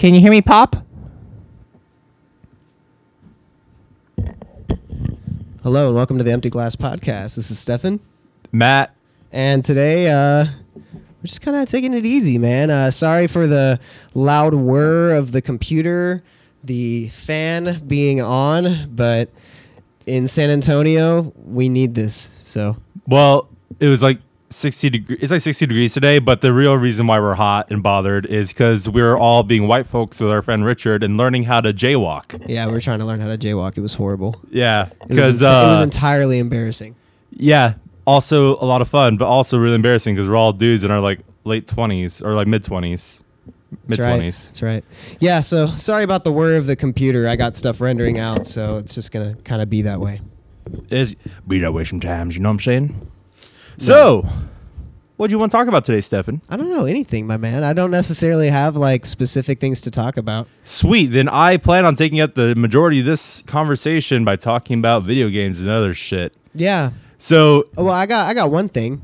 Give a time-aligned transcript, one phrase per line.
[0.00, 0.76] Can you hear me, Pop?
[5.62, 7.36] Hello and welcome to the Empty Glass Podcast.
[7.36, 8.00] This is Stefan,
[8.50, 8.96] Matt.
[9.30, 10.46] and today uh,
[10.86, 12.70] we're just kind of taking it easy, man.
[12.70, 13.78] Uh, sorry for the
[14.14, 16.24] loud whir of the computer,
[16.64, 19.28] the fan being on, but
[20.06, 22.14] in San Antonio we need this.
[22.14, 24.18] So Well, it was like
[24.50, 25.18] 60 degrees.
[25.22, 28.52] It's like 60 degrees today, but the real reason why we're hot and bothered is
[28.52, 32.44] because we're all being white folks with our friend Richard and learning how to jaywalk.
[32.48, 33.78] yeah, we are trying to learn how to jaywalk.
[33.78, 34.40] It was horrible.
[34.50, 36.96] Yeah, It was, because it was uh, entirely embarrassing.
[37.30, 37.74] yeah,
[38.06, 41.00] also a lot of fun, but also really embarrassing because we're all dudes in our
[41.00, 43.22] like late 20s or like mid 20s,
[43.70, 44.20] mid That's right.
[44.20, 44.46] 20s.
[44.46, 44.84] That's right.
[45.20, 45.40] Yeah.
[45.40, 47.28] So sorry about the whir of the computer.
[47.28, 50.20] I got stuff rendering out, so it's just gonna kind of be that way.
[50.90, 51.14] Is
[51.46, 52.36] be that way sometimes.
[52.36, 53.10] You know what I'm saying?
[53.78, 54.26] So,
[55.20, 56.40] what do you want to talk about today, Stefan?
[56.48, 57.62] I don't know anything, my man.
[57.62, 60.48] I don't necessarily have like specific things to talk about.
[60.64, 61.08] Sweet.
[61.08, 65.28] Then I plan on taking up the majority of this conversation by talking about video
[65.28, 66.34] games and other shit.
[66.54, 66.92] Yeah.
[67.18, 69.02] So, Oh, Well, I got I got one thing.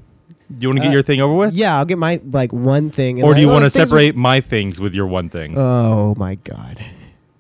[0.48, 1.52] do you want to get Uh, your thing over with?
[1.52, 3.18] Yeah, I'll get my like one thing.
[3.22, 5.52] Or do like, you well, want to separate my things with your one thing?
[5.58, 6.82] Oh my god.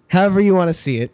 [0.08, 1.10] However you want to see it.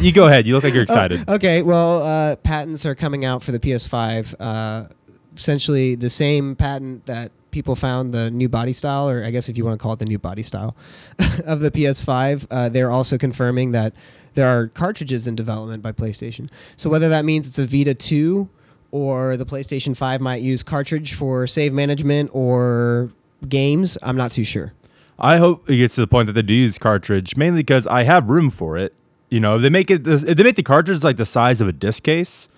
[0.00, 0.48] you go ahead.
[0.48, 1.28] You look like you're excited.
[1.28, 1.62] Okay.
[1.62, 4.34] Well, uh, patents are coming out for the PS5.
[4.40, 4.88] Uh,
[5.36, 9.56] essentially, the same patent that people found the new body style, or I guess if
[9.56, 10.76] you want to call it the new body style,
[11.44, 12.46] of the PS5.
[12.50, 13.92] Uh, they're also confirming that
[14.34, 16.48] there are cartridges in development by PlayStation.
[16.76, 18.48] So whether that means it's a Vita 2
[18.92, 23.10] or the PlayStation 5 might use cartridge for save management or
[23.48, 24.72] games, I'm not too sure.
[25.18, 28.04] I hope it gets to the point that they do use cartridge, mainly because I
[28.04, 28.94] have room for it.
[29.28, 31.68] You know, if they make it, if they make the cartridge like the size of
[31.68, 32.48] a disc case,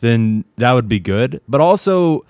[0.00, 1.40] then that would be good.
[1.48, 2.24] But also,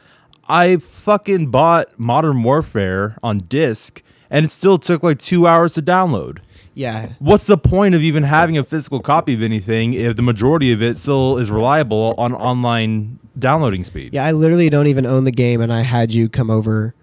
[0.48, 5.82] I fucking bought Modern Warfare on disc, and it still took like two hours to
[5.82, 6.38] download.
[6.74, 7.10] Yeah.
[7.18, 10.82] What's the point of even having a physical copy of anything if the majority of
[10.82, 14.12] it still is reliable on online downloading speed?
[14.12, 16.94] Yeah, I literally don't even own the game, and I had you come over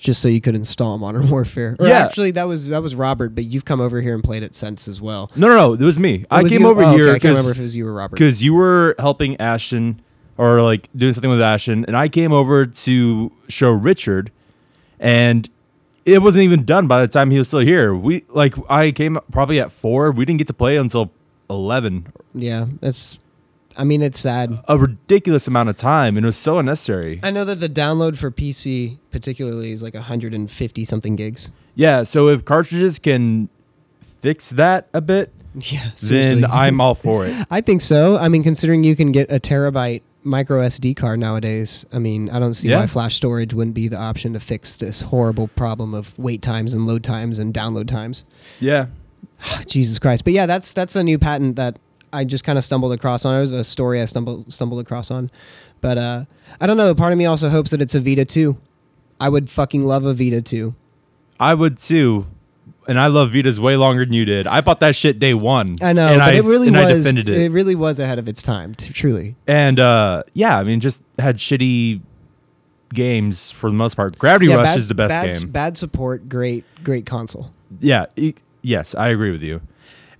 [0.00, 1.76] just so you could install Modern Warfare.
[1.78, 1.98] Or Yeah.
[2.04, 4.88] actually, that was that was Robert, but you've come over here and played it since
[4.88, 5.30] as well.
[5.36, 5.72] No, no, no.
[5.74, 6.24] It was me.
[6.30, 6.68] I Oh, was came you?
[6.68, 8.16] over Oh, okay, here I can't remember if because it was you or Robert.
[8.16, 10.00] because you were helping Ashton
[10.38, 14.32] or like doing something with Ashton, and I came over to show Richard,
[14.98, 15.48] and
[16.06, 17.94] it wasn't even done by the time he was still here.
[17.94, 20.10] We like I came probably at four.
[20.12, 21.10] We didn't get to play until
[21.50, 22.06] eleven.
[22.34, 23.18] Yeah, that's.
[23.76, 24.58] I mean, it's sad.
[24.68, 27.20] A ridiculous amount of time, and it was so unnecessary.
[27.22, 31.50] I know that the download for PC particularly is like 150 something gigs.
[31.74, 32.02] Yeah.
[32.02, 33.48] So if cartridges can
[34.20, 36.42] fix that a bit, Yeah, seriously.
[36.42, 37.34] then I'm all for it.
[37.50, 38.16] I think so.
[38.16, 42.38] I mean, considering you can get a terabyte micro SD card nowadays, I mean, I
[42.38, 42.80] don't see Yeah.
[42.80, 46.74] why flash storage wouldn't be the option to fix this horrible problem of wait times
[46.74, 48.24] and load times and download times.
[48.60, 48.86] Yeah.
[49.66, 50.24] Jesus Christ!
[50.24, 51.78] But yeah, that's that's a new patent that
[52.12, 53.36] I just kind of stumbled across on.
[53.36, 55.30] It was a story I stumbled stumbled across on,
[55.80, 56.24] but uh,
[56.60, 56.94] I don't know.
[56.94, 58.58] Part of me also hopes that it's a Vita two.
[59.20, 60.74] I would fucking love a Vita two.
[61.38, 62.26] I would too.
[62.88, 64.48] And I love Vitas way longer than you did.
[64.48, 65.76] I bought that shit day one.
[65.80, 67.06] I know, and but I, it really was.
[67.06, 67.28] it.
[67.28, 68.74] It really was ahead of its time.
[68.74, 69.36] T- truly.
[69.46, 72.00] And uh, yeah, I mean, just had shitty
[72.92, 74.18] games for the most part.
[74.18, 75.50] Gravity yeah, Rush bad, is the best bad, game.
[75.50, 76.28] Bad support.
[76.28, 77.52] Great, great console.
[77.80, 79.60] Yeah, e- yes, I agree with you.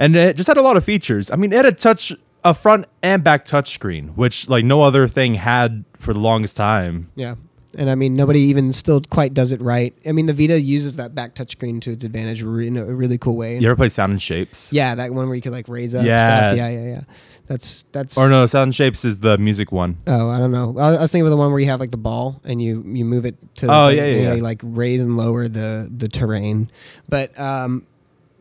[0.01, 1.31] And it just had a lot of features.
[1.31, 2.13] I mean, it had a touch,
[2.43, 6.57] a front and back touch screen, which like no other thing had for the longest
[6.57, 7.11] time.
[7.15, 7.35] Yeah.
[7.77, 9.95] And I mean, nobody even still quite does it right.
[10.05, 13.17] I mean, the Vita uses that back touchscreen to its advantage re- in a really
[13.19, 13.59] cool way.
[13.59, 14.73] You ever play Sound and Shapes?
[14.73, 16.17] Yeah, that one where you could like raise up Yeah.
[16.17, 16.57] stuff.
[16.57, 17.01] Yeah, yeah, yeah.
[17.47, 18.17] That's that's.
[18.19, 19.99] Or no, Sound and Shapes is the music one.
[20.07, 20.77] Oh, I don't know.
[20.79, 22.83] I I was thinking of the one where you have like the ball and you
[22.87, 23.67] you move it to.
[23.71, 24.35] Oh, the, yeah, yeah, you, know, yeah.
[24.37, 26.71] you, like raise and lower the the terrain,
[27.09, 27.87] but um,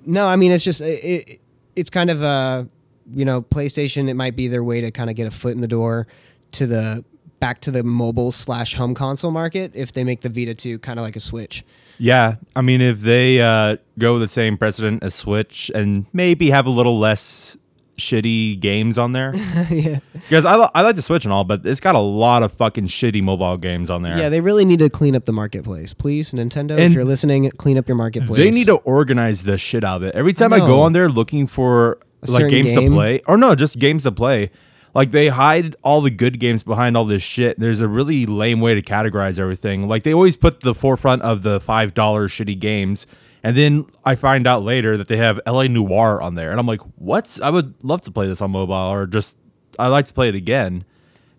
[0.05, 1.39] no, I mean it's just it, it
[1.79, 2.67] it's kind of a
[3.13, 4.09] you know PlayStation.
[4.09, 6.07] It might be their way to kind of get a foot in the door
[6.53, 7.03] to the
[7.39, 10.99] back to the mobile slash home console market if they make the Vita two kind
[10.99, 11.63] of like a Switch.
[11.97, 16.65] Yeah, I mean, if they uh, go the same precedent as Switch and maybe have
[16.65, 17.57] a little less
[17.99, 19.35] shitty games on there,
[19.69, 19.99] yeah.
[20.13, 22.85] because I, I like the Switch and all, but it's got a lot of fucking
[22.85, 24.17] shitty mobile games on there.
[24.17, 26.31] Yeah, they really need to clean up the marketplace, please.
[26.31, 28.37] Nintendo, if you're listening, clean up your marketplace.
[28.37, 30.15] They need to organize the shit out of it.
[30.15, 30.67] Every time I, know.
[30.67, 32.89] go on there looking for A like games game.
[32.91, 34.51] to play, or no, just games to play,
[34.93, 37.59] like they hide all the good games behind all this shit.
[37.59, 39.87] There's a really lame way to categorize everything.
[39.87, 43.07] Like they always put the forefront of the five dollar shitty games,
[43.43, 45.67] and then I find out later that they have L.A.
[45.67, 47.39] Noire on there, and I'm like, what?
[47.43, 49.37] I would love to play this on mobile, or just
[49.77, 50.83] I like to play it again.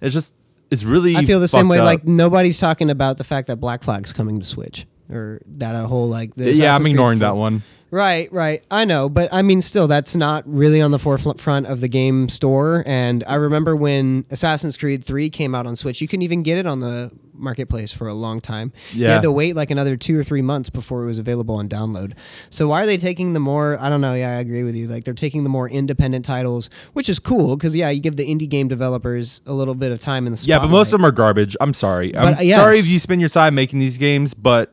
[0.01, 0.35] It's just
[0.71, 1.17] it's really.
[1.17, 1.79] I feel the same way.
[1.79, 1.85] up.
[1.85, 5.87] Like nobody's talking about the fact that Black Flag's coming to Switch, or that a
[5.87, 6.35] whole like.
[6.35, 7.63] the yeah, Assassin's I'm ignoring full- that one.
[7.93, 8.63] Right, right.
[8.71, 12.29] I know, but I mean, still, that's not really on the forefront of the game
[12.29, 12.85] store.
[12.87, 16.57] And I remember when Assassin's Creed 3 came out on Switch, you couldn't even get
[16.57, 18.71] it on the marketplace for a long time.
[18.93, 19.15] You Yeah.
[19.15, 22.13] had to wait like another two or three months before it was available on download.
[22.51, 24.87] So why are they taking the more, I don't know, yeah, I agree with you.
[24.87, 28.27] Like they're taking the more independent titles, which is cool because, yeah, you give the
[28.29, 31.07] indie game developers a little bit of time in the Yeah, but most of them
[31.07, 31.57] are garbage.
[31.61, 32.15] I'm sorry.
[32.15, 32.57] I'm uh, yes.
[32.59, 34.73] sorry if you spend your time making these games, but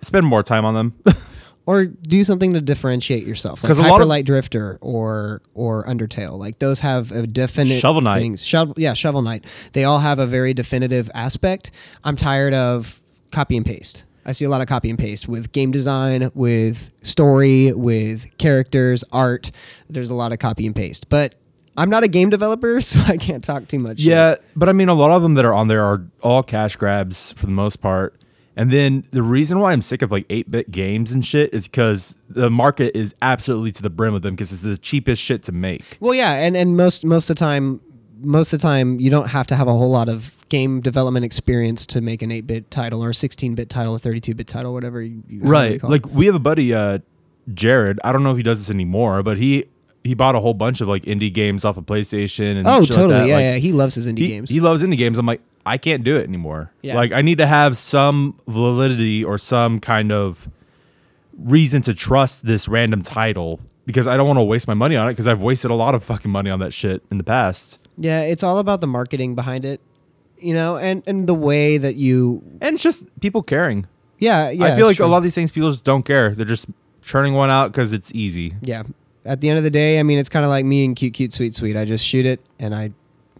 [0.00, 0.94] spend more time on them.
[1.70, 5.40] or do something to differentiate yourself, like 'Cause a Hyper lot of- Light Drifter or
[5.54, 6.38] or Undertale.
[6.38, 8.20] Like those have a definite Shovel Knight.
[8.20, 8.44] things.
[8.44, 9.44] Shovel, yeah, Shovel Knight.
[9.72, 11.70] They all have a very definitive aspect.
[12.04, 13.00] I'm tired of
[13.30, 14.04] copy and paste.
[14.26, 19.02] I see a lot of copy and paste with game design, with story, with characters,
[19.12, 19.50] art.
[19.88, 21.34] There's a lot of copy and paste, but.
[21.76, 24.00] I'm not a game developer, so I can't talk too much.
[24.00, 26.74] yeah, but I mean, a lot of them that are on there are all cash
[26.76, 28.19] grabs for the most part.
[28.56, 31.66] And then the reason why I'm sick of like 8 bit games and shit is
[31.68, 35.42] because the market is absolutely to the brim with them because it's the cheapest shit
[35.44, 35.82] to make.
[36.00, 37.80] Well, yeah, and and most most of the time,
[38.22, 41.24] most of the time, you don't have to have a whole lot of game development
[41.24, 45.22] experience to make an 8-bit title or a 16-bit title, a 32-bit title, whatever you,
[45.30, 45.80] Right.
[45.80, 46.04] call it.
[46.04, 46.98] Like we have a buddy, uh,
[47.54, 47.98] Jared.
[48.04, 49.64] I don't know if he does this anymore, but he
[50.04, 52.88] he bought a whole bunch of like indie games off of PlayStation and oh, like
[52.90, 53.28] totally, that.
[53.28, 53.54] yeah, Like, yeah.
[53.56, 54.50] He loves his indie he, games.
[54.50, 55.18] he loves indie games.
[55.18, 56.72] I'm like, I can't do it anymore.
[56.82, 56.94] Yeah.
[56.94, 60.48] Like I need to have some validity or some kind of
[61.38, 65.08] reason to trust this random title because I don't want to waste my money on
[65.08, 67.78] it because I've wasted a lot of fucking money on that shit in the past.
[67.96, 69.80] yeah, it's all about the marketing behind it,
[70.38, 72.42] you know, and and the way that you.
[72.60, 73.86] And it's just people caring.
[74.18, 74.66] Yeah, yeah.
[74.66, 75.06] I feel like true.
[75.06, 76.34] a lot of these things people just don't care.
[76.34, 76.66] They're just
[77.02, 78.54] churning one out because it's easy.
[78.62, 78.82] Yeah.
[79.24, 81.14] At the end of the day, I mean, it's kind of like me and cute,
[81.14, 81.76] cute, sweet, sweet.
[81.76, 82.90] I just shoot it and I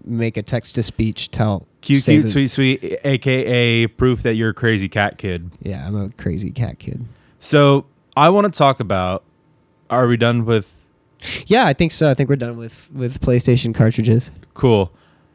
[0.05, 1.67] make a text to speech tell.
[1.81, 5.51] Cute, cute, sweet, sweet, aka proof that you're a crazy cat kid.
[5.63, 7.05] Yeah, I'm a crazy cat kid.
[7.39, 7.87] So
[8.17, 9.25] I want to talk about.
[9.89, 10.71] Are we done with?
[11.47, 12.09] Yeah, I think so.
[12.11, 14.31] I think we're done with with PlayStation cartridges.
[14.55, 14.93] Cool.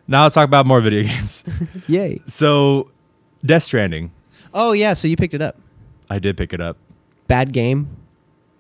[0.08, 1.44] Now let's talk about more video games.
[1.88, 2.22] Yay!
[2.28, 2.92] so,
[3.46, 4.12] Death Stranding.
[4.54, 5.58] Oh yeah, so you picked it up.
[6.10, 6.78] I did pick it up.
[7.28, 7.88] Bad game,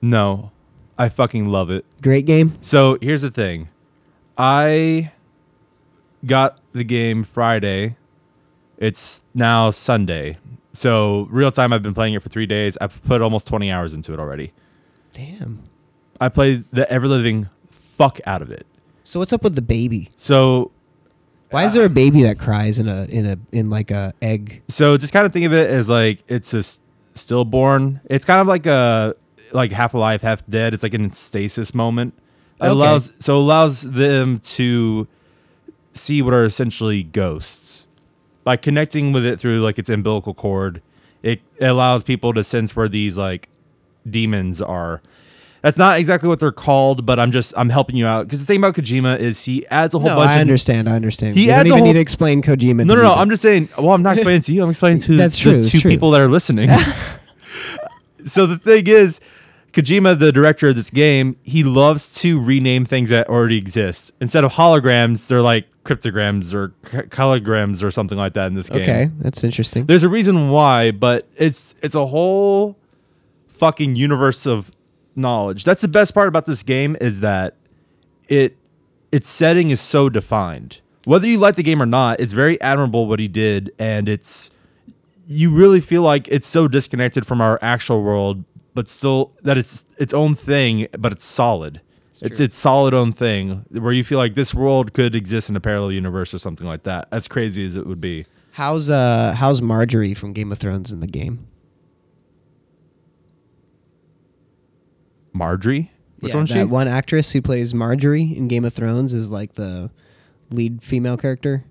[0.02, 0.52] No,
[0.98, 1.86] I fucking love it.
[2.02, 2.58] great game.
[2.62, 3.70] So here's the thing.
[4.38, 5.12] I
[6.25, 7.98] got the game Friday.
[8.77, 10.38] It's now Sunday.
[10.74, 12.77] So real time I've been playing it for three days.
[12.81, 14.51] I've put almost 20 hours into it already.
[15.13, 15.63] Damn.
[16.19, 18.66] I played the ever living fuck out of it.
[19.04, 20.10] So what's up with the baby?
[20.18, 20.72] So
[21.51, 24.63] Why is there a baby that cries in a in a in like a egg?
[24.68, 26.80] so just kind of think of it as like it's a s-
[27.13, 28.01] stillborn.
[28.10, 29.16] It's kind of like a
[29.54, 30.74] like half alive, half dead.
[30.74, 32.13] It's like an stasis moment.
[32.60, 32.72] It Okay.
[32.72, 35.07] allows so it allows them to
[35.96, 37.88] see what are essentially ghosts
[38.44, 40.82] by connecting with it through like its umbilical cord.
[41.24, 43.50] It allows people to sense where these like
[44.10, 45.02] demons are.
[45.62, 48.46] That's not exactly what they're called, but I'm just I'm helping you out because the
[48.46, 50.88] thing about Kojima is he adds a whole No, bunch I of understand.
[50.88, 51.36] I understand.
[51.36, 52.86] He you don't even whole- need to explain Kojima.
[52.86, 53.14] no, no, no.
[53.16, 53.70] I'm just saying.
[53.76, 54.62] Well, I'm not explaining to you.
[54.64, 55.90] I'm explaining to That's true, it's two true.
[55.90, 56.70] people that are listening.
[58.26, 59.22] so the thing is,
[59.75, 64.13] Kojima, the director of this game, he loves to rename things that already exist.
[64.22, 68.83] Instead of holograms, they're like cryptograms or colograms or something like that in this game.
[68.83, 69.86] Okay, that's interesting.
[69.86, 72.77] There's a reason why, but it's it's a whole
[73.50, 74.72] fucking universe of
[75.13, 75.65] knowledge.
[75.65, 77.58] That's the best part about this game is that
[78.29, 78.55] it
[79.12, 80.79] its setting is so defined.
[81.03, 84.51] Whether you like the game or not, it's very admirable what he did and it's
[85.27, 89.86] you really feel like it's so disconnected from our actual world, but still that it's
[89.98, 91.82] its own thing, but it's solid.
[92.22, 92.46] It's true.
[92.46, 95.91] its solid own thing where you feel like this world could exist in a parallel
[95.91, 97.08] universe or something like that.
[97.12, 98.25] As crazy as it would be.
[98.51, 101.48] How's uh how's Marjorie from Game of Thrones in the game?
[105.34, 105.91] Marjorie?
[106.20, 106.63] Which yeah, one's that she?
[106.63, 109.91] one actress who plays Marjorie in Game of Thrones is like the
[110.51, 111.65] lead female character.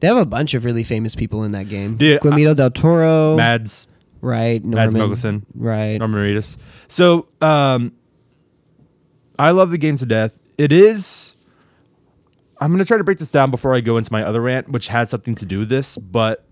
[0.00, 1.96] They have a bunch of really famous people in that game.
[1.96, 3.87] Dude, Guillermo del Toro, Mads,
[4.20, 4.64] right?
[4.64, 5.42] Mads Norman, Mikkelsen.
[5.54, 5.98] right?
[5.98, 6.56] Norman Reedus.
[6.88, 7.92] So, um,
[9.38, 10.38] I love the game to death.
[10.58, 11.36] It is.
[12.60, 14.88] I'm gonna try to break this down before I go into my other rant, which
[14.88, 15.96] has something to do with this.
[15.96, 16.44] But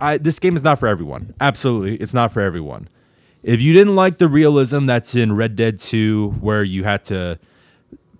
[0.00, 1.34] I this game is not for everyone.
[1.40, 2.88] Absolutely, it's not for everyone.
[3.42, 7.38] If you didn't like the realism that's in Red Dead 2, where you had to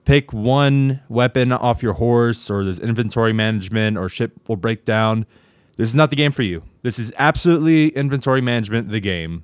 [0.04, 5.26] pick one weapon off your horse, or there's inventory management, or ship will break down,
[5.76, 6.62] this is not the game for you.
[6.86, 9.42] This is absolutely inventory management, the game.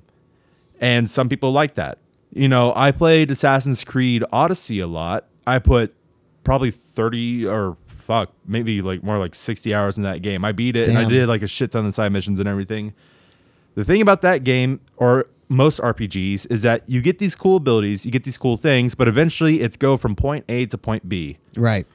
[0.79, 1.97] And some people like that.
[2.31, 5.25] You know, I played Assassin's Creed Odyssey a lot.
[5.45, 5.93] I put
[6.45, 10.45] probably 30 or fuck, maybe like more like 60 hours in that game.
[10.45, 12.93] I beat it and I did like a shit ton of side missions and everything.
[13.75, 18.05] The thing about that game, or most RPGs is that you get these cool abilities,
[18.05, 21.39] you get these cool things, but eventually it's go from point A to point B.
[21.57, 21.85] Right.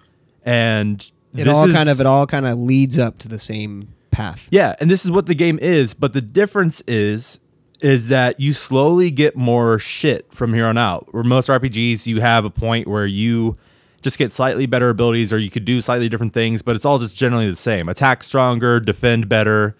[0.45, 3.95] And It all is- kind of it all kind of leads up to the same
[4.19, 4.49] path.
[4.51, 7.41] Yeah, and this is what the game is, but the difference is
[7.81, 11.07] is that you slowly get more shit from here on out.
[11.15, 13.57] Where most RPGs you have a point where you
[14.03, 16.99] just get slightly better abilities or you could do slightly different things, but it's all
[16.99, 17.89] just generally the same.
[17.89, 19.77] Attack stronger, defend better.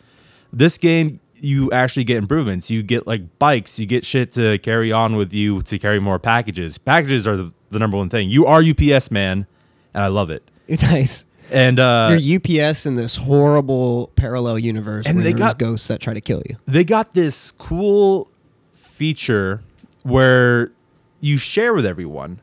[0.53, 2.71] This game you actually get improvements.
[2.71, 6.19] You get like bikes, you get shit to carry on with you to carry more
[6.19, 6.79] packages.
[6.79, 8.29] Packages are the, the number one thing.
[8.29, 9.47] You are UPS man,
[9.95, 10.49] and I love it.
[10.83, 11.25] nice.
[11.51, 16.01] And uh You're UPS in this horrible parallel universe And where they got- ghosts that
[16.01, 16.57] try to kill you.
[16.67, 18.29] they got this cool
[18.75, 19.61] feature
[20.03, 20.71] where
[21.21, 22.41] you share with everyone.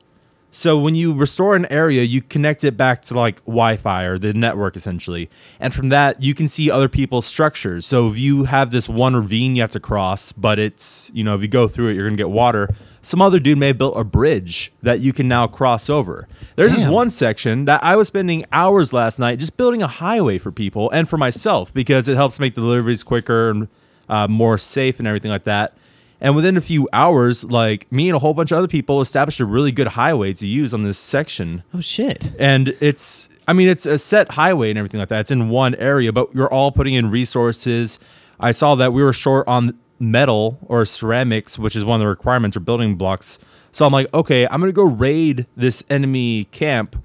[0.51, 4.33] So when you restore an area, you connect it back to like Wi-Fi or the
[4.33, 7.85] network essentially, and from that you can see other people's structures.
[7.85, 11.35] So if you have this one ravine you have to cross, but it's you know
[11.35, 12.73] if you go through it, you're gonna get water.
[13.05, 16.27] Some other dude may have built a bridge that you can now cross over.
[16.55, 20.39] There's this one section that I was spending hours last night just building a highway
[20.39, 23.67] for people and for myself because it helps make deliveries quicker and
[24.09, 25.77] uh, more safe and everything like that.
[26.19, 29.39] And within a few hours, like me and a whole bunch of other people established
[29.39, 31.61] a really good highway to use on this section.
[31.75, 32.33] Oh shit.
[32.39, 35.19] And it's, I mean, it's a set highway and everything like that.
[35.19, 37.99] It's in one area, but you're all putting in resources.
[38.39, 42.07] I saw that we were short on metal or ceramics, which is one of the
[42.09, 43.39] requirements or building blocks.
[43.71, 46.95] So I'm like, okay, I'm going to go raid this enemy camp,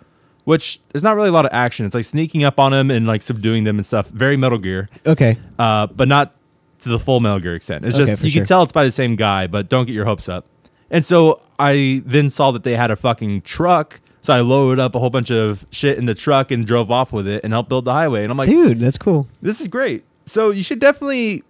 [0.45, 1.87] which there's not really a lot of action.
[1.87, 4.09] It's like sneaking up on them and like subduing them and stuff.
[4.09, 5.37] Very Metal Gear Okay.
[5.59, 6.35] uh, but not
[6.81, 7.85] to the full Metal Gear extent.
[7.85, 8.41] It's Okay, just for you sure.
[8.43, 10.47] can tell it's by the same guy, but don't get your hopes up.
[10.91, 14.95] And so I then saw that they had a fucking truck, so I loaded up
[14.95, 17.69] a whole bunch of shit in the truck and drove off with it and helped
[17.69, 18.23] build the highway.
[18.23, 19.29] And I'm like, Dude, that's cool.
[19.43, 20.05] this is great.
[20.27, 21.43] So you should definitely.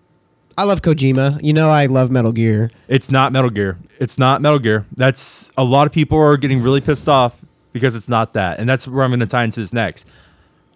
[0.58, 1.40] I love Kojima.
[1.42, 2.70] You know I love Metal Gear.
[2.88, 3.78] It's not Metal Gear.
[3.98, 4.84] It's not Metal Gear.
[4.96, 7.40] That's a lot of people are getting really pissed off
[7.72, 10.08] because it's not that, and that's where I'm going to tie into this next.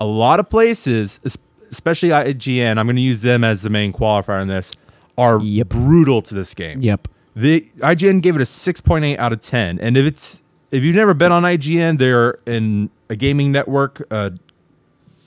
[0.00, 1.36] A lot of places, es-
[1.70, 4.72] especially IGN, I'm going to use them as the main qualifier in this,
[5.18, 5.68] are Yep.
[5.68, 6.80] brutal to this game.
[6.80, 7.08] Yep.
[7.36, 9.80] The IGN gave it a 6.8 out of 10.
[9.80, 10.40] And if it's
[10.70, 14.30] if you've never been on IGN, they're in a gaming network uh,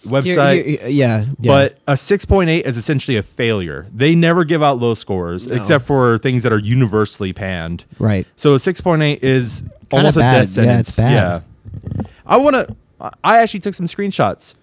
[0.05, 0.65] website.
[0.65, 1.51] Here- here- yeah, yeah.
[1.51, 3.87] But a 6.8 is essentially a failure.
[3.93, 5.55] They never give out low scores No.
[5.55, 7.83] except for things that are universally panned.
[7.99, 8.25] right.
[8.35, 10.33] So a 6.8 is almost a bad.
[10.41, 10.95] death Yeah, sentence.
[10.97, 11.43] bad.
[11.97, 12.03] Yeah.
[12.25, 12.75] I want to
[13.23, 14.55] I actually took some screenshots.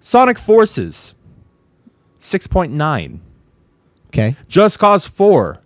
[0.00, 1.14] Sonic Forces
[2.20, 3.20] 6.9.
[4.08, 4.36] Okay.
[4.48, 5.60] Just Cause 4,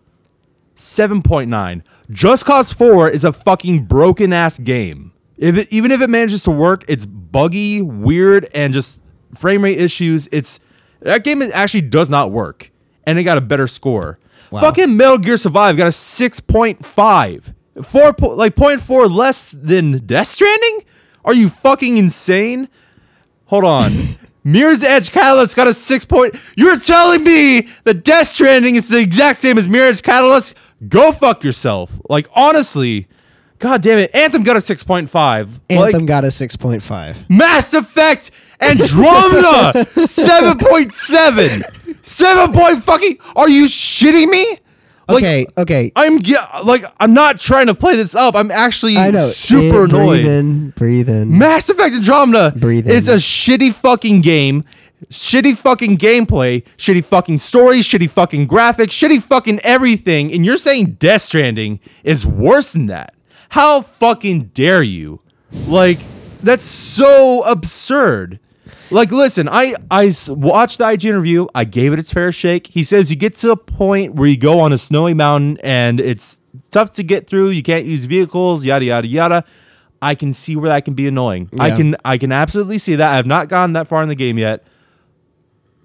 [0.76, 1.82] 7.9.
[2.10, 5.12] Just Cause 4 is a fucking broken ass game.
[5.38, 9.00] If it, even if it manages to work, it's buggy, weird, and just
[9.34, 10.28] frame rate issues.
[10.32, 10.60] It's
[11.00, 12.70] that game actually does not work,
[13.04, 14.18] and it got a better score.
[14.50, 14.62] Wow.
[14.62, 17.54] Fucking Metal Gear Survive got a 6.5.
[17.84, 20.84] Four po- like 0.4 less than Death Stranding?
[21.24, 22.68] Are you fucking insane?
[23.46, 23.92] Hold on.
[24.44, 26.34] Mirror's Edge Catalyst got a six point.
[26.56, 30.54] You're telling me that Death Stranding is the exact same as Mirror's Edge Catalyst?
[30.88, 32.00] Go fuck yourself.
[32.08, 33.06] Like honestly,
[33.60, 34.12] god damn it.
[34.14, 35.60] Anthem got a six point five.
[35.70, 37.30] Anthem got a 6.5.
[37.30, 41.62] Mass Effect Andromeda seven point seven.
[42.02, 43.18] Seven point fucking.
[43.36, 44.58] Are you shitting me?
[45.08, 45.92] Like, Okay, okay.
[45.96, 46.18] I'm
[46.64, 48.34] like I'm not trying to play this up.
[48.36, 49.18] I'm actually I know.
[49.18, 50.22] super In, annoyed.
[50.22, 50.70] Breathe in.
[50.70, 51.38] Breathe in.
[51.38, 53.14] Mass Effect Andromeda Breathe is in.
[53.14, 54.62] a shitty fucking game,
[55.08, 60.92] shitty fucking gameplay, shitty fucking story, shitty fucking graphics, shitty fucking everything, and you're saying
[61.00, 63.12] Death Stranding is worse than that?
[63.50, 65.20] How fucking dare you?
[65.66, 65.98] Like
[66.42, 68.40] that's so absurd.
[68.92, 71.46] Like, listen, I, I watched the IG interview.
[71.54, 72.66] I gave it its fair shake.
[72.66, 76.00] He says you get to a point where you go on a snowy mountain and
[76.00, 76.40] it's
[76.70, 77.50] tough to get through.
[77.50, 78.64] You can't use vehicles.
[78.64, 79.44] Yada yada yada.
[80.02, 81.50] I can see where that can be annoying.
[81.58, 83.12] I can I can absolutely see that.
[83.12, 84.64] I have not gone that far in the game yet,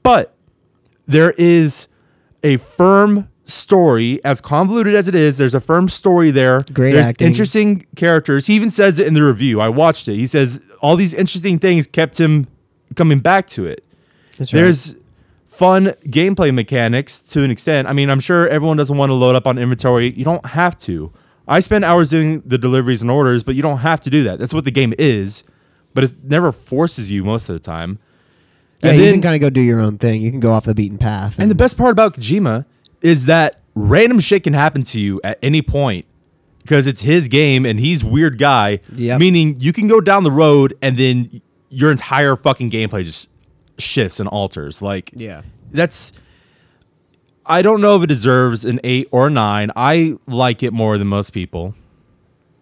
[0.03, 0.36] but
[1.05, 1.89] there is
[2.43, 7.07] a firm story as convoluted as it is there's a firm story there Great there's
[7.07, 7.27] acting.
[7.27, 10.95] interesting characters he even says it in the review i watched it he says all
[10.95, 12.47] these interesting things kept him
[12.95, 13.83] coming back to it
[14.39, 14.61] That's right.
[14.61, 14.95] there's
[15.47, 17.87] fun gameplay mechanics to an extent.
[17.87, 20.11] I mean, I'm sure everyone doesn't want to load up on inventory.
[20.11, 21.13] You don't have to.
[21.47, 24.37] I spend hours doing the deliveries and orders, but you don't have to do that.
[24.37, 25.45] That's what the game is,
[25.93, 27.99] but it never forces you most of the time.
[28.83, 30.21] yeah, and you then- can kind of go do your own thing.
[30.21, 31.39] You can go off the beaten path.
[31.39, 32.65] And the best part about Kojima
[33.05, 36.05] is that random shit can happen to you at any point
[36.63, 38.79] because it's his game and he's weird guy.
[38.95, 39.19] Yep.
[39.19, 43.29] Meaning you can go down the road and then your entire fucking gameplay just
[43.77, 44.81] shifts and alters.
[44.81, 45.43] Like yeah.
[45.71, 46.13] that's
[47.45, 49.71] I don't know if it deserves an eight or a nine.
[49.75, 51.75] I like it more than most people,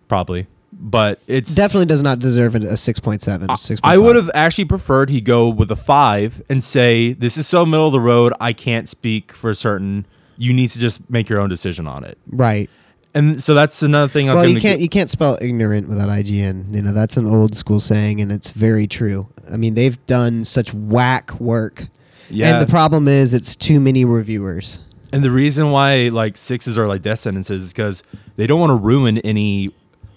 [0.09, 3.47] probably, but it's Definitely does not deserve a 6.7.
[3.47, 3.79] 6.5.
[3.81, 7.65] I would have actually preferred he go with a five and say, "This is so
[7.65, 8.33] middle of the road.
[8.41, 10.05] I can't speak for certain.
[10.37, 12.69] You need to just make your own decision on it." Right.
[13.15, 14.27] And so that's another thing.
[14.29, 16.73] I was Well, you can't g- you can't spell ignorant without IGN.
[16.73, 19.27] You know that's an old school saying, and it's very true.
[19.51, 21.87] I mean, they've done such whack work.
[22.29, 22.53] Yeah.
[22.57, 24.79] And the problem is, it's too many reviewers.
[25.11, 28.03] And the reason why like sixes are like death sentences is because
[28.35, 29.71] they don't want to ruin any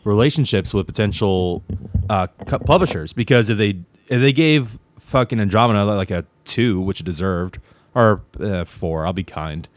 [0.04, 1.62] relationships with potential
[2.08, 3.12] uh, publishers.
[3.12, 3.70] Because if they
[4.08, 7.58] if they gave fucking Andromeda like a two, which it deserved,
[7.94, 9.68] or uh, four, I'll be kind,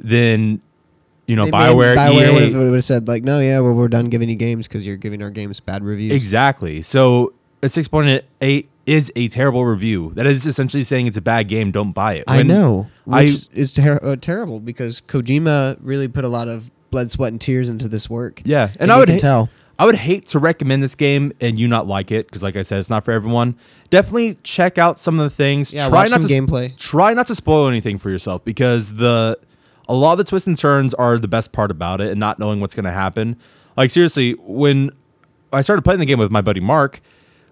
[0.00, 0.60] then
[1.26, 4.06] you know They Bioware, Bioware EA, would have said like, no, yeah, well, we're done
[4.08, 6.12] giving you games because you're giving our games bad reviews.
[6.14, 6.82] Exactly.
[6.82, 10.12] So a six point eight is a terrible review.
[10.14, 11.70] That is essentially saying it's a bad game.
[11.70, 12.24] Don't buy it.
[12.26, 17.10] I know, I- is- ter- uh, terrible because Kojima really put a lot of blood,
[17.10, 18.40] sweat, and tears into this work.
[18.44, 19.50] Yeah, and, And I would ha- tell.
[19.78, 22.62] I would hate to recommend this game and you not like it because, like I
[22.62, 23.54] said, it's not for everyone.
[23.90, 25.72] Definitely check out some of the things.
[25.72, 26.76] Yeah, try watch not some to gameplay.
[26.78, 29.38] Try not to spoil anything for yourself because the
[29.88, 32.38] a lot of the twists and turns are the best part about it, and not
[32.38, 33.36] knowing what's going to happen.
[33.76, 34.90] Like seriously, when
[35.52, 37.00] I started playing the game with my buddy Mark,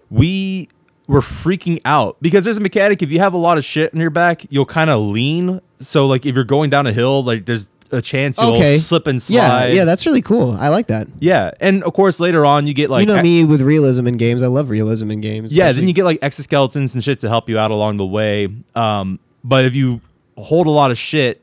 [0.09, 0.69] we
[1.07, 3.01] were freaking out because there's a mechanic.
[3.01, 5.61] If you have a lot of shit in your back, you'll kind of lean.
[5.79, 8.77] So like if you're going down a hill, like there's a chance you'll Okay.
[8.79, 9.37] slip and slide.
[9.37, 10.51] yeah, yeah, that's really cool.
[10.51, 11.07] I like that.
[11.19, 14.17] Yeah, and of course later on you get like you know me with realism in
[14.17, 14.41] games.
[14.43, 15.55] I love realism in games.
[15.55, 18.49] yeah, then you get like exoskeletons and shit to help you out along the way.
[18.75, 20.01] Um, but if you
[20.37, 21.41] hold a lot of shit,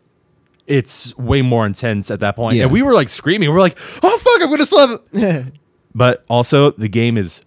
[0.67, 2.57] it's way more intense at that point.
[2.57, 2.65] Yeah.
[2.65, 3.51] And we were like screaming.
[3.51, 5.53] We are like, "Oh fuck, I'm gonna slip!"
[5.95, 7.43] but also the game is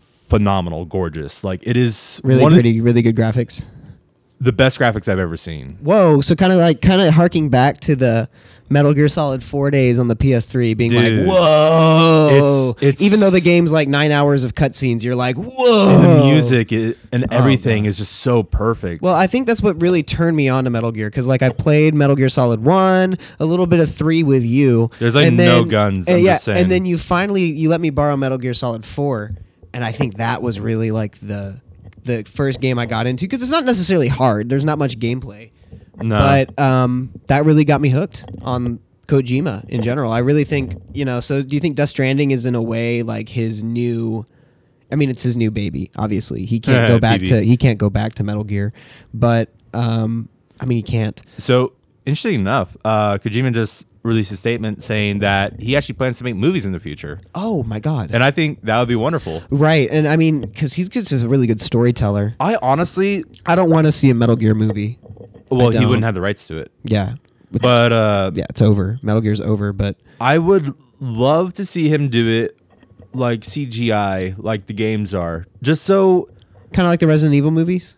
[0.00, 1.44] phenomenal, gorgeous.
[1.44, 3.62] Like it is really pretty, really good graphics.
[4.40, 5.78] the best graphics I've ever seen.
[5.80, 6.20] Whoa!
[6.20, 8.28] So kind of like kind of harking back to the
[8.70, 11.26] Metal Gear Solid four days on the PS3, being Dude.
[11.26, 12.28] like, whoa!
[12.76, 15.88] It's- it's- even though the game's like nine hours of cutscenes, you're like, whoa!
[15.90, 19.02] And the music i- and oh, everything Oh, is just so perfect.
[19.02, 21.50] Well, I think that's what really turned me on to Metal Gear because, like, I
[21.50, 24.90] played Metal Gear Solid One, a little bit of three with you.
[24.98, 26.58] There's, like, and no guns, and I'm yeah, just saying.
[26.58, 29.32] and then you finally you let me borrow Metal Gear Solid Four,
[29.72, 31.60] and I think that was really like the
[32.04, 34.48] the first game I got into because it's not necessarily hard.
[34.48, 35.50] There's not much gameplay,
[36.02, 40.12] no, but um, that really got me hooked on Kojima in general.
[40.12, 41.20] I really think you know.
[41.20, 44.24] So, do you think Death Stranding is in a way like his new?
[44.92, 45.90] I mean, it's his new baby.
[45.96, 47.28] Obviously, he can't go back BB.
[47.28, 48.72] to he can't go back to Metal Gear,
[49.12, 50.28] but um,
[50.60, 51.20] I mean, he can't.
[51.38, 51.72] So
[52.06, 56.36] interesting enough, uh, Kojima just released a statement saying that he actually plans to make
[56.36, 58.10] movies in the future, Oh my god!
[58.12, 59.42] and I think that would be wonderful.
[59.50, 62.34] right, and I mean, because he's just a really good storyteller.
[62.38, 64.98] I honestly, I don't want to see a Metal Gear movie.
[65.50, 67.12] Well, he wouldn't have the rights to it, Yeah,
[67.52, 68.98] It's- but uh, yeah, it's over.
[69.02, 69.72] Metal Gear's over.
[69.72, 72.58] But I would love to see him do it
[73.12, 76.28] like CGI, like the games are, just so.
[76.72, 77.96] kind of like the Resident Evil movies,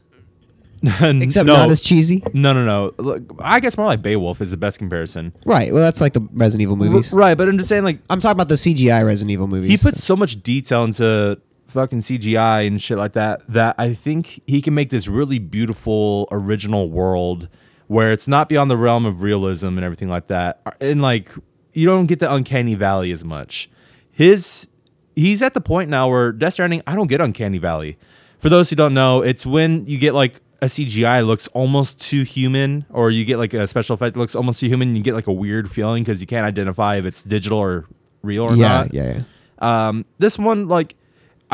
[0.83, 2.23] except no, not as cheesy.
[2.35, 2.93] No, no, no.
[2.99, 5.33] Look, I guess more like Beowulf is the best comparison.
[5.47, 5.73] Right.
[5.73, 7.13] Well, that's like the Resident Evil movies.
[7.13, 9.71] R- right, but I'm just saying, like, I'm talking about the CGI Resident Evil movies.
[9.71, 11.41] he puts so much detail into
[11.77, 16.27] fucking CGI and shit like that that I think he can make this really beautiful
[16.33, 17.49] original world
[17.87, 20.63] where it's not beyond the realm of realism and everything like that.
[20.81, 21.31] And like
[21.75, 23.69] you don't get the uncanny valley as much.
[24.11, 24.69] His
[25.15, 27.99] he's at the point now where Death Stranding, I don't get uncanny valley.
[28.39, 32.23] For those who don't know, it's when you get like a CGI looks almost too
[32.23, 35.03] human, or you get like a special effect that looks almost too human, and you
[35.03, 37.85] get like a weird feeling because you can't identify if it's digital or
[38.23, 38.95] real or yeah, not.
[38.95, 39.23] yeah, yeah.
[39.59, 40.95] Um, this one, like,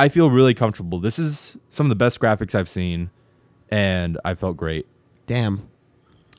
[0.02, 0.98] I feel really comfortable.
[0.98, 3.10] This is some of the best graphics I've seen,
[3.70, 4.86] and I felt great.
[5.26, 5.68] Damn.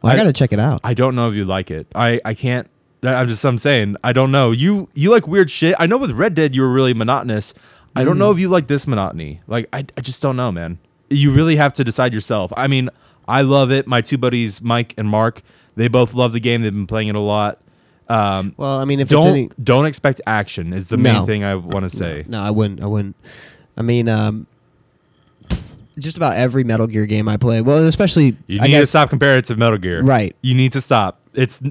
[0.02, 0.82] Well, I, I- gotta check it out.
[0.84, 1.88] I don't know if you like it.
[1.95, 2.69] I I can't.
[3.04, 4.52] I'm just I'm saying I don't know.
[4.52, 5.76] You you like weird shit.
[5.80, 7.54] I know with Red Dead you were really monotonous.
[7.95, 9.39] I don't know if you like this monotony.
[9.47, 10.78] Like I I just don't know, man.
[11.10, 12.52] You really have to decide yourself.
[12.58, 12.89] I mean,
[13.28, 13.88] I love it.
[13.88, 15.41] My two buddies, Mike and Mark,
[15.76, 16.62] they both love the game.
[16.63, 17.60] They've been playing it a lot.
[18.10, 21.13] Um, well, I mean, if don't it's any, don't expect action is the No.
[21.13, 22.26] main thing I want to say.
[22.28, 22.82] no, I wouldn't.
[22.82, 23.15] I wouldn't.
[23.77, 24.47] I mean, um,
[25.99, 27.62] just about every Metal Gear game I play.
[27.62, 30.01] Well, and especially You I need to guess stop comparing it to Metal Gear.
[30.01, 30.36] Right.
[30.41, 31.19] You need to stop.
[31.33, 31.62] It's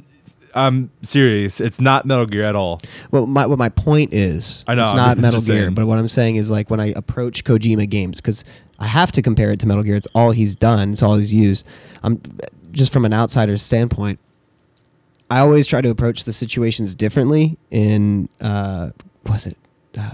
[0.55, 1.61] I'm serious.
[1.61, 2.81] It's not Metal Gear at all.
[3.11, 5.63] What my what my point is, I know, it's I'm not Metal Gear.
[5.65, 5.75] saying.
[5.75, 8.45] But what I'm saying is like when I approach Kojima games, because
[8.79, 9.97] I have to compare it to Metal Gear.
[9.97, 10.93] It's all he's done.
[10.93, 11.67] It's all he's used.
[12.03, 12.21] I'm
[12.73, 14.19] just from an outsider's standpoint.
[15.31, 17.57] I always try to approach the situations differently.
[17.71, 18.91] In uh,
[19.29, 19.57] was it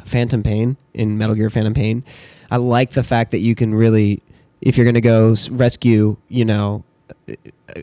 [0.05, 2.05] Phantom Pain in Metal Gear Phantom Pain?
[2.51, 4.23] I like the fact that you can really,
[4.61, 6.85] if you're going to go rescue, you know,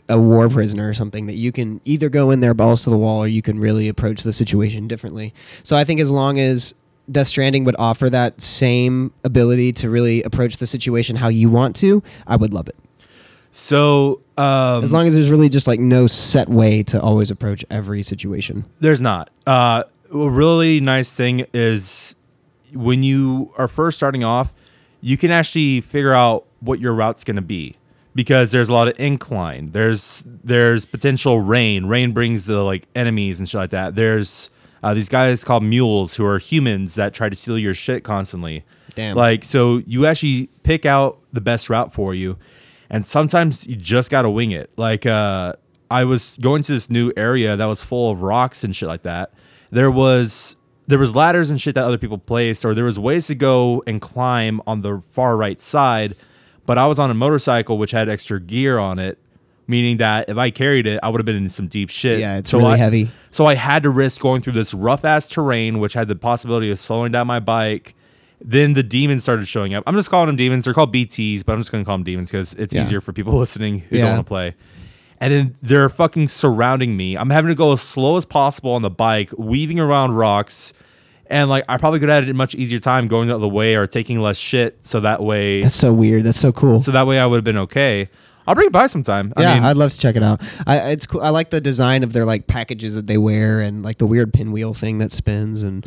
[0.08, 2.98] a war prisoner or something that you can either go in there balls to the
[2.98, 5.32] wall or you can really approach the situation differently.
[5.62, 6.74] So I think as long as
[7.10, 11.76] Death Stranding would offer that same ability to really approach the situation how you want
[11.76, 12.76] to, I would love it.
[13.52, 17.64] So um, As long as there's really just like no set way to always approach
[17.70, 18.66] every situation.
[18.80, 19.30] There's not.
[19.46, 22.14] Uh, a really nice thing is
[22.72, 24.52] when you are first starting off,
[25.00, 27.76] you can actually figure out what your route's going to be
[28.14, 29.70] because there's a lot of incline.
[29.70, 31.86] There's there's potential rain.
[31.86, 33.94] Rain brings the like enemies and shit like that.
[33.94, 34.50] There's
[34.82, 38.64] uh, these guys called mules who are humans that try to steal your shit constantly.
[38.94, 39.16] Damn.
[39.16, 42.38] Like so, you actually pick out the best route for you,
[42.88, 44.70] and sometimes you just gotta wing it.
[44.76, 45.54] Like uh,
[45.90, 49.02] I was going to this new area that was full of rocks and shit like
[49.02, 49.32] that.
[49.70, 50.56] There was
[50.88, 53.82] there was ladders and shit that other people placed, or there was ways to go
[53.86, 56.14] and climb on the far right side.
[56.64, 59.18] But I was on a motorcycle which had extra gear on it,
[59.66, 62.20] meaning that if I carried it, I would have been in some deep shit.
[62.20, 63.10] Yeah, it's So really I- heavy.
[63.30, 66.70] So I had to risk going through this rough ass terrain, which had the possibility
[66.70, 67.94] of slowing down my bike.
[68.40, 69.82] Then the demons started showing up.
[69.86, 70.64] I'm just calling them demons.
[70.64, 72.82] They're called BTs, but I'm just going to call them demons because it's Yeah.
[72.84, 74.02] easier for people listening who Yeah.
[74.06, 74.54] don't want to play.
[75.20, 77.16] And then they're fucking surrounding me.
[77.16, 80.72] I'm having to go as slow as possible on the bike, weaving around rocks.
[81.28, 83.48] And like I probably could have had a much easier time going out of the
[83.48, 86.22] way or taking less shit, so that way, That's so weird.
[86.24, 86.80] That's so cool.
[86.80, 88.08] so that way I would have been okay.
[88.46, 89.32] I'll bring it by sometime.
[89.36, 90.40] yeah, I mean, I'd love to check it out.
[90.68, 91.20] I it's cool.
[91.20, 94.32] I like the design of their like packages that they wear and like the weird
[94.32, 95.84] pinwheel thing that spins and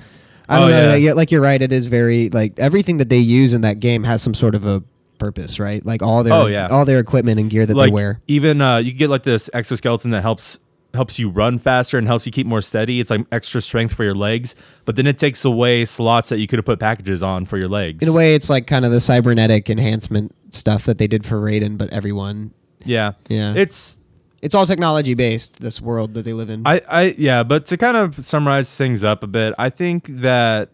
[0.50, 0.96] I Oh, don't know.
[0.96, 1.14] yeah.
[1.14, 1.62] Like you're right.
[1.62, 4.66] It is very like everything that they use in that game has some sort of
[4.66, 4.84] a
[5.20, 5.86] purpose, right?
[5.86, 6.68] Like all their Oh, yeah.
[6.68, 8.22] all their equipment and gear that like they wear.
[8.28, 10.58] even uh, you can get like this exoskeleton that helps
[10.96, 13.00] helps you run faster and helps you keep more steady.
[13.00, 14.56] It's like extra strength for your legs,
[14.86, 17.68] but then it takes away slots that you could have put packages on for your
[17.68, 18.02] legs.
[18.02, 21.36] In a way, it's like kind of the cybernetic enhancement stuff that they did for
[21.36, 22.52] Raiden, but everyone.
[22.84, 23.54] yeah, Yeah.
[23.56, 24.00] It's
[24.42, 25.62] It's all technology based.
[25.62, 26.64] This world that they live in.
[26.66, 30.72] I I yeah, but to kind of summarize things up a bit, I think that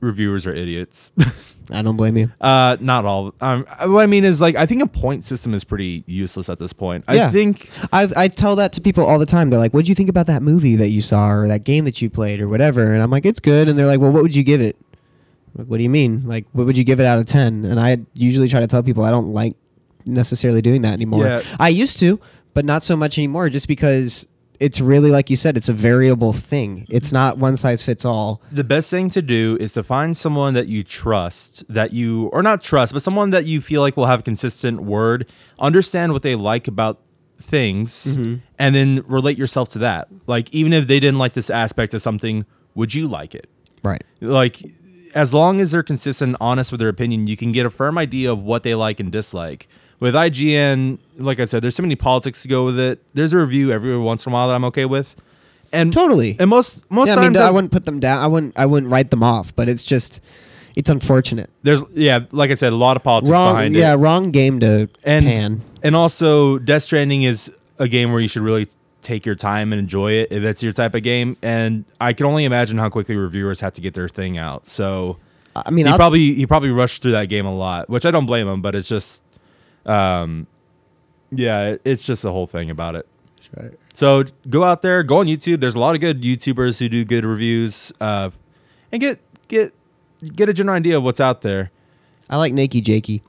[0.00, 1.10] reviewers are idiots.
[1.70, 2.32] I don't blame you.
[2.40, 3.34] uh, not all.
[3.42, 6.58] Um, what I mean is like I think a point system is pretty useless at
[6.58, 7.04] this point.
[7.08, 7.26] Yeah.
[7.26, 9.50] I think I, I tell that to people all the time.
[9.50, 11.84] They're like, "What do you think about that movie that you saw, or that game
[11.84, 14.22] that you played, or whatever?" And I'm like, "It's good." And they're like, "Well, what
[14.22, 14.76] would you give it?"
[15.54, 16.26] I'm like, what do you mean?
[16.26, 17.64] Like, what would you give it out of ten?
[17.66, 19.54] And I usually try to tell people I don't like
[20.06, 21.24] necessarily doing that anymore.
[21.26, 21.42] Yeah.
[21.60, 22.18] I used to,
[22.54, 23.50] but not so much anymore.
[23.50, 24.26] Just because
[24.60, 26.86] it's really like you said, it's a variable thing.
[26.90, 28.42] It's not one size fits all.
[28.50, 32.42] the best thing to do is to find someone that you trust that you or
[32.42, 35.28] not trust but someone that you feel like will have consistent word
[35.60, 37.00] understand what they like about
[37.40, 38.36] things mm-hmm.
[38.58, 42.02] and then relate yourself to that like even if they didn't like this aspect of
[42.02, 42.44] something
[42.74, 43.48] would you like it
[43.84, 44.02] Right.
[44.20, 44.60] like
[45.14, 47.96] as long as they're consistent and honest with their opinion you can get a firm
[47.96, 49.68] idea of what they like and dislike
[50.00, 53.38] with ign like i said there's so many politics to go with it there's a
[53.38, 55.16] review every once in a while that i'm okay with
[55.72, 56.34] and Totally.
[56.40, 58.22] and most most yeah, I times mean, I wouldn't put them down.
[58.22, 58.58] I wouldn't.
[58.58, 59.54] I wouldn't write them off.
[59.54, 60.22] But it's just,
[60.76, 61.50] it's unfortunate.
[61.62, 63.52] There's yeah, like I said, a lot of politics Wrong.
[63.54, 63.98] behind Yeah, it.
[63.98, 65.60] Yeah, wrong game to And pan.
[65.82, 68.66] and also Death Stranding is a game where you should really
[69.02, 71.36] take your time and enjoy it if that's your type of game.
[71.42, 74.68] And I can only imagine how quickly reviewers have to get their thing out.
[74.68, 75.18] So
[75.54, 78.10] I mean, he I'll, probably he probably rushed through that game a lot, which I
[78.10, 79.20] don't blame him, but it's just
[79.88, 80.46] um
[81.30, 83.06] yeah, it's just the whole thing about it.
[83.36, 83.74] That's right.
[83.94, 85.60] So go out there, go on YouTube.
[85.60, 88.30] There's a lot of good YouTubers who do good reviews, uh,
[88.92, 89.74] and get get
[90.34, 91.70] get a general idea of what's out there.
[92.30, 93.22] I like Nakey Jakey.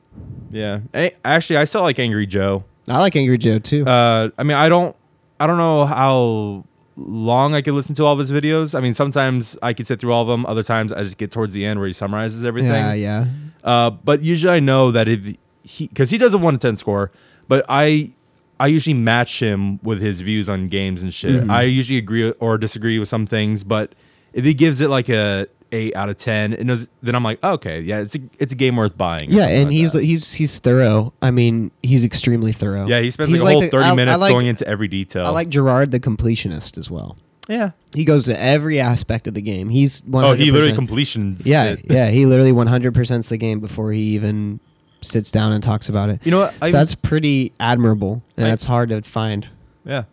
[0.51, 0.79] Yeah.
[1.23, 2.63] Actually, I still like Angry Joe.
[2.87, 3.85] I like Angry Joe too.
[3.85, 4.95] Uh, I mean, I don't,
[5.39, 6.65] I don't know how
[6.97, 8.77] long I could listen to all of his videos.
[8.77, 10.45] I mean, sometimes I could sit through all of them.
[10.45, 12.71] Other times I just get towards the end where he summarizes everything.
[12.71, 13.25] yeah, yeah.
[13.63, 16.75] Uh, but usually I know that if he, because he does a one to ten
[16.75, 17.11] score,
[17.47, 18.11] but I,
[18.59, 21.43] I usually match him with his views on games and shit.
[21.43, 21.49] Mhm.
[21.49, 23.93] I usually agree or disagree with some things, but
[24.33, 27.43] if he gives it like a eight out of ten, and knows- then I'm like,
[27.43, 29.29] okay, yeah, it's a, it's a game worth buying.
[29.31, 30.03] Yeah, and like he's that.
[30.03, 31.13] he's he's thorough.
[31.21, 32.87] I mean, he's extremely thorough.
[32.87, 34.67] yeah, he spends He's like a whole the- thirty I- I minutes like- going into
[34.67, 35.25] every detail.
[35.25, 37.17] I like Jirard the completionist as well.
[37.47, 37.71] yeah.
[37.95, 39.69] He goes to every aspect of the game.
[39.69, 40.23] He's 100%.
[40.23, 41.45] Oh, he literally completions.
[41.47, 42.09] Yeah, yeah.
[42.09, 44.59] He literally 100%s the game before he even
[45.01, 46.19] sits down and talks about it.
[46.23, 46.53] You know what?
[46.55, 49.47] So that's pretty admirable, and I- that's hard to find.
[49.85, 50.03] yeah,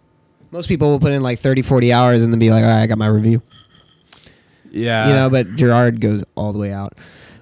[0.51, 2.83] Most people will put in like 30, 40 hours and then be like, all right,
[2.83, 3.43] I got my review.
[4.71, 5.09] yeah.
[5.09, 6.95] you know, but Jirard goes all the way out.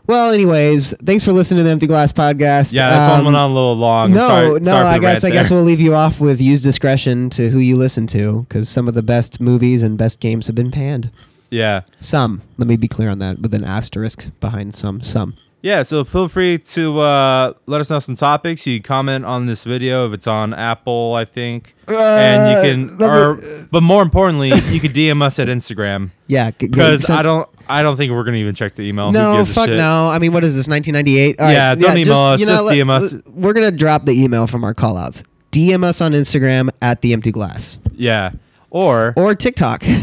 [0.07, 2.75] Well, anyways, thanks for listening to the Empty Glass podcast.
[2.75, 4.13] yeah, this one Um, went on a little long.
[4.13, 6.63] No, sorry, no, sorry I guess I rant guess we'll leave you off with use
[6.63, 10.47] discretion to who you listen to because some of the best movies and best games
[10.47, 11.11] have been panned.
[11.51, 15.01] Yeah, Some, let me be clear on that, with an asterisk behind some.
[15.03, 15.35] Some.
[15.65, 18.67] Yeah, so feel free to uh, let us know some topics.
[18.67, 22.99] You comment on this video if it's on Apple, I think, and you can.
[22.99, 26.67] let me- Or, but more importantly, you could DM us at Instagram Yeah, g- g-
[26.69, 27.49] because I don't.
[27.67, 29.07] I don't think we're gonna even check the email.
[29.07, 29.79] Who No, gives a fuck shit?
[29.79, 30.09] no.
[30.09, 30.69] I mean, what is this?
[30.69, 31.41] 1998.
[31.41, 33.15] All right, Yeah, don't email us, you know, just DM us.
[33.33, 35.25] We're gonna drop the email from our callouts.
[35.51, 38.33] DM us on Instagram at the empty glass Yeah,
[38.71, 39.83] or or TikTok.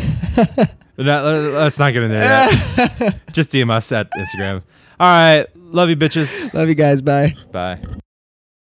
[0.97, 2.47] That- let's not get in there.
[3.32, 4.62] Just DM us at Instagram.
[5.02, 6.54] All right, love you, bitches.
[6.54, 7.02] Love you guys.
[7.02, 7.34] Bye.
[7.52, 7.80] Bye.